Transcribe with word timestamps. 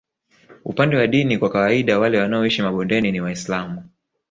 Upande 0.65 0.97
wa 0.97 1.07
dini 1.07 1.37
kwa 1.37 1.49
kawaida 1.49 1.99
wale 1.99 2.19
wanaoishi 2.21 2.61
mabondeni 2.61 3.11
ni 3.11 3.21
Waislamu 3.21 3.89